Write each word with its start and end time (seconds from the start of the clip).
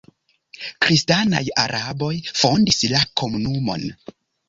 Kristanaj 0.85 1.43
araboj 1.65 2.11
fondis 2.41 2.83
la 2.97 3.07
komunumon. 3.23 3.91